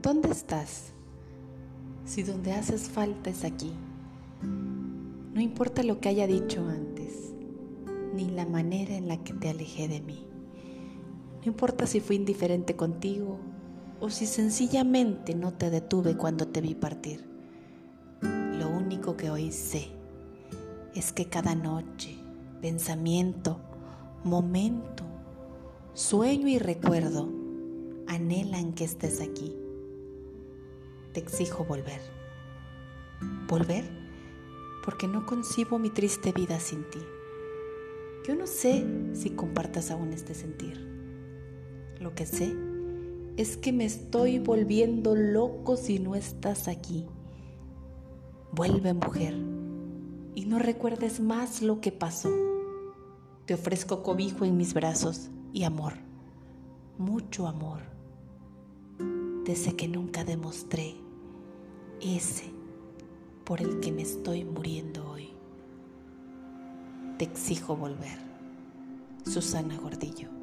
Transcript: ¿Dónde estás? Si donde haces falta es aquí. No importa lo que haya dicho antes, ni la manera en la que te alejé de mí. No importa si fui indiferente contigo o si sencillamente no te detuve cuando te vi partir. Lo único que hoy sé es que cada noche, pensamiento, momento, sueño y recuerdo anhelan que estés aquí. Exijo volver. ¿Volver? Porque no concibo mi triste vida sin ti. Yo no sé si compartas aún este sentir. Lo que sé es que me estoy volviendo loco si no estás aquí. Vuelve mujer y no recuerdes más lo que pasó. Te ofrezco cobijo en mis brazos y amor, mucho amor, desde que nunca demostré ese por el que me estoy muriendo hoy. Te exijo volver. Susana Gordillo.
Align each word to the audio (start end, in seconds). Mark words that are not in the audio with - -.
¿Dónde 0.00 0.30
estás? 0.30 0.92
Si 2.04 2.22
donde 2.22 2.52
haces 2.52 2.88
falta 2.88 3.30
es 3.30 3.42
aquí. 3.42 3.72
No 5.34 5.40
importa 5.40 5.82
lo 5.82 5.98
que 5.98 6.08
haya 6.08 6.28
dicho 6.28 6.64
antes, 6.68 7.32
ni 8.14 8.30
la 8.30 8.46
manera 8.46 8.94
en 8.94 9.08
la 9.08 9.24
que 9.24 9.32
te 9.32 9.48
alejé 9.48 9.88
de 9.88 10.00
mí. 10.00 10.24
No 11.40 11.46
importa 11.50 11.88
si 11.88 11.98
fui 11.98 12.14
indiferente 12.14 12.76
contigo 12.76 13.40
o 13.98 14.08
si 14.08 14.26
sencillamente 14.26 15.34
no 15.34 15.54
te 15.54 15.68
detuve 15.68 16.16
cuando 16.16 16.46
te 16.46 16.60
vi 16.60 16.76
partir. 16.76 17.28
Lo 18.22 18.68
único 18.68 19.16
que 19.16 19.30
hoy 19.30 19.50
sé 19.50 19.88
es 20.94 21.12
que 21.12 21.24
cada 21.24 21.56
noche, 21.56 22.16
pensamiento, 22.60 23.58
momento, 24.22 25.02
sueño 25.94 26.46
y 26.46 26.60
recuerdo 26.60 27.28
anhelan 28.06 28.74
que 28.74 28.84
estés 28.84 29.20
aquí. 29.20 29.56
Exijo 31.18 31.64
volver. 31.64 32.00
¿Volver? 33.48 33.84
Porque 34.84 35.08
no 35.08 35.26
concibo 35.26 35.78
mi 35.78 35.90
triste 35.90 36.32
vida 36.32 36.60
sin 36.60 36.88
ti. 36.90 37.00
Yo 38.26 38.34
no 38.34 38.46
sé 38.46 38.86
si 39.14 39.30
compartas 39.30 39.90
aún 39.90 40.12
este 40.12 40.34
sentir. 40.34 40.78
Lo 41.98 42.14
que 42.14 42.26
sé 42.26 42.54
es 43.36 43.56
que 43.56 43.72
me 43.72 43.84
estoy 43.84 44.38
volviendo 44.38 45.14
loco 45.14 45.76
si 45.76 45.98
no 45.98 46.14
estás 46.14 46.68
aquí. 46.68 47.06
Vuelve 48.52 48.94
mujer 48.94 49.34
y 50.34 50.44
no 50.46 50.58
recuerdes 50.58 51.20
más 51.20 51.62
lo 51.62 51.80
que 51.80 51.90
pasó. 51.90 52.30
Te 53.46 53.54
ofrezco 53.54 54.02
cobijo 54.02 54.44
en 54.44 54.56
mis 54.56 54.72
brazos 54.74 55.30
y 55.52 55.64
amor, 55.64 55.94
mucho 56.98 57.48
amor, 57.48 57.80
desde 59.44 59.74
que 59.74 59.88
nunca 59.88 60.22
demostré 60.24 61.07
ese 62.00 62.50
por 63.44 63.60
el 63.60 63.80
que 63.80 63.92
me 63.92 64.02
estoy 64.02 64.44
muriendo 64.44 65.08
hoy. 65.10 65.30
Te 67.18 67.24
exijo 67.24 67.76
volver. 67.76 68.18
Susana 69.24 69.76
Gordillo. 69.78 70.37